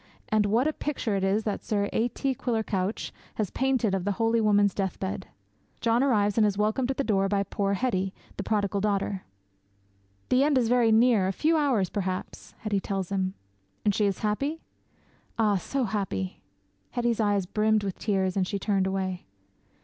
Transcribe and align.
And 0.29 0.47
what 0.47 0.65
a 0.67 0.73
picture 0.73 1.15
it 1.15 1.23
is 1.23 1.43
that 1.43 1.63
Sir 1.63 1.87
A. 1.93 2.07
T. 2.07 2.33
Quiller 2.33 2.63
Couch 2.63 3.13
has 3.35 3.51
painted 3.51 3.93
of 3.93 4.03
the 4.03 4.13
holy 4.13 4.41
woman's 4.41 4.73
deathbed! 4.73 5.27
John 5.79 6.01
arrives 6.01 6.39
and 6.39 6.47
is 6.47 6.57
welcomed 6.57 6.89
at 6.89 6.97
the 6.97 7.03
door 7.03 7.29
by 7.29 7.43
poor 7.43 7.75
Hetty, 7.75 8.11
the 8.35 8.41
prodigal 8.41 8.81
daughter. 8.81 9.25
'"The 10.29 10.43
end 10.43 10.57
is 10.57 10.69
very 10.69 10.91
near 10.91 11.27
a 11.27 11.31
few 11.31 11.55
hours 11.55 11.89
perhaps!" 11.91 12.55
Hetty 12.61 12.79
tells 12.79 13.11
him. 13.11 13.35
'"And 13.85 13.93
she 13.93 14.07
is 14.07 14.17
happy?" 14.25 14.59
'"Ah, 15.37 15.57
so 15.57 15.83
happy!" 15.83 16.41
Hetty's 16.89 17.19
eyes 17.19 17.45
brimmed 17.45 17.83
with 17.83 17.99
tears 17.99 18.35
and 18.35 18.47
she 18.47 18.57
turned 18.57 18.87
away. 18.87 19.27